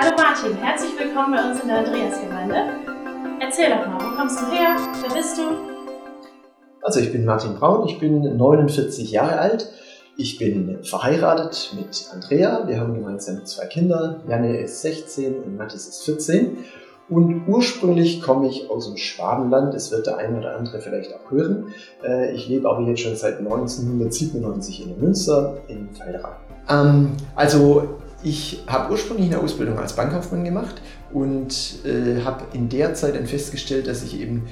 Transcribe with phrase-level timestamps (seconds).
[0.00, 2.54] Hallo Martin, herzlich willkommen bei uns in der Andreasgemeinde.
[3.40, 4.76] Erzähl doch mal, wo kommst du her?
[5.02, 5.42] Wer bist du?
[6.82, 9.68] Also ich bin Martin Braun, ich bin 49 Jahre alt.
[10.16, 12.68] Ich bin verheiratet mit Andrea.
[12.68, 14.20] Wir haben gemeinsam zwei Kinder.
[14.28, 16.58] Janne ist 16 und Mathis ist 14.
[17.08, 19.74] Und ursprünglich komme ich aus dem Schwabenland.
[19.74, 21.74] Das wird der eine oder andere vielleicht auch hören.
[22.06, 26.36] Äh, ich lebe aber jetzt schon seit 1997 in Münster in Feldera.
[26.68, 30.80] Ähm, also ich habe ursprünglich eine Ausbildung als Bankkaufmann gemacht
[31.12, 34.46] und äh, habe in der Zeit dann festgestellt, dass ich eben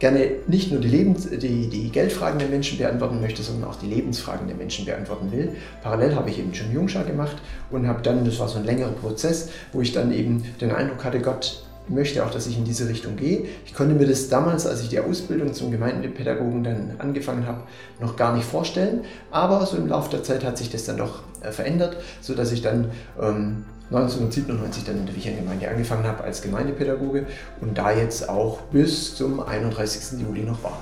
[0.00, 3.86] gerne nicht nur die, Lebens-, die, die Geldfragen der Menschen beantworten möchte, sondern auch die
[3.86, 5.52] Lebensfragen der Menschen beantworten will.
[5.82, 7.36] Parallel habe ich eben schon Jungschar gemacht
[7.70, 11.04] und habe dann, das war so ein längerer Prozess, wo ich dann eben den Eindruck
[11.04, 13.46] hatte, Gott möchte auch, dass ich in diese Richtung gehe.
[13.66, 17.62] Ich konnte mir das damals, als ich die Ausbildung zum Gemeindepädagogen dann angefangen habe,
[18.00, 19.04] noch gar nicht vorstellen.
[19.30, 22.62] Aber so im Laufe der Zeit hat sich das dann doch äh, verändert, sodass ich
[22.62, 22.90] dann
[23.20, 27.26] ähm, 1997 dann in der Wicherngemeinde angefangen habe als Gemeindepädagoge
[27.60, 30.20] und da jetzt auch bis zum 31.
[30.20, 30.78] Juli noch war.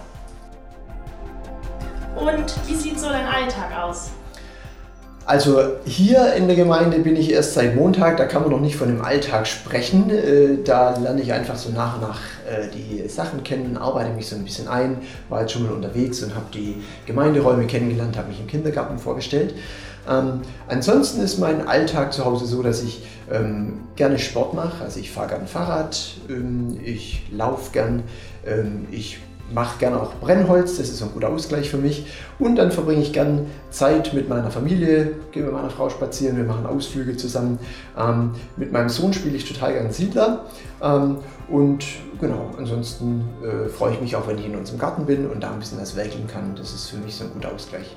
[2.17, 4.11] Und wie sieht so dein Alltag aus?
[5.29, 8.77] Also hier in der Gemeinde bin ich erst seit Montag, da kann man noch nicht
[8.77, 10.09] von dem Alltag sprechen.
[10.09, 12.19] Äh, da lerne ich einfach so nach und nach
[12.51, 14.97] äh, die Sachen kennen, arbeite mich so ein bisschen ein,
[15.29, 19.53] war jetzt schon mal unterwegs und habe die Gemeinderäume kennengelernt, habe mich im Kindergarten vorgestellt.
[20.09, 24.83] Ähm, ansonsten ist mein Alltag zu Hause so, dass ich ähm, gerne Sport mache.
[24.83, 28.03] Also ich fahre gern Fahrrad, ähm, ich laufe gern,
[28.47, 29.19] ähm, ich
[29.53, 32.07] mache gerne auch Brennholz, das ist ein guter Ausgleich für mich.
[32.39, 36.45] Und dann verbringe ich gern Zeit mit meiner Familie, gehe mit meiner Frau spazieren, wir
[36.45, 37.59] machen Ausflüge zusammen.
[37.97, 40.45] Ähm, mit meinem Sohn spiele ich total gern Siedler.
[40.83, 41.85] Ähm, und
[42.21, 45.51] genau, ansonsten äh, freue ich mich auch, wenn ich in unserem Garten bin und da
[45.51, 46.55] ein bisschen was werkeln kann.
[46.57, 47.97] Das ist für mich so ein guter Ausgleich.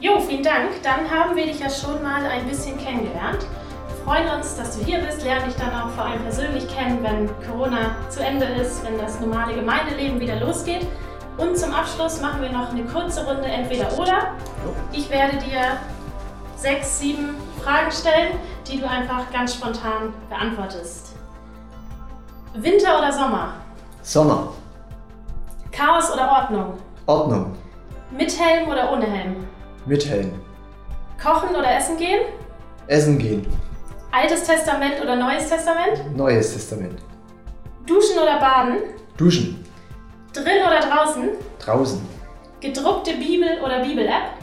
[0.00, 0.70] Jo, vielen Dank.
[0.82, 3.46] Dann haben wir dich ja schon mal ein bisschen kennengelernt
[4.04, 7.30] freuen uns, dass du hier bist, lernen dich dann auch vor allem persönlich kennen, wenn
[7.46, 10.86] Corona zu Ende ist, wenn das normale Gemeindeleben wieder losgeht.
[11.38, 14.34] Und zum Abschluss machen wir noch eine kurze Runde entweder oder.
[14.92, 15.78] Ich werde dir
[16.56, 18.38] sechs, sieben Fragen stellen,
[18.68, 21.14] die du einfach ganz spontan beantwortest.
[22.54, 23.54] Winter oder Sommer?
[24.02, 24.52] Sommer.
[25.72, 26.74] Chaos oder Ordnung?
[27.06, 27.56] Ordnung.
[28.10, 29.48] Mit Helm oder ohne Helm?
[29.86, 30.30] Mit Helm.
[31.20, 32.20] Kochen oder essen gehen?
[32.86, 33.44] Essen gehen.
[34.14, 36.16] Altes Testament oder Neues Testament?
[36.16, 37.00] Neues Testament.
[37.84, 38.78] Duschen oder baden?
[39.16, 39.64] Duschen.
[40.32, 41.30] Drin oder draußen?
[41.58, 42.00] Draußen.
[42.60, 44.38] Gedruckte Bibel oder Bibel-App?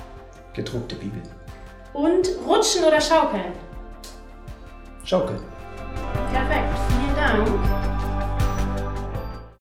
[0.53, 1.21] Gedruckte Bibel.
[1.93, 3.53] Und rutschen oder schaukeln?
[5.05, 5.39] Schaukeln.
[6.33, 8.00] Perfekt, vielen Dank.